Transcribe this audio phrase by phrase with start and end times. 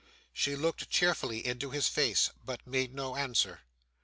[0.33, 3.61] She looked cheerfully into his face, but made no answer.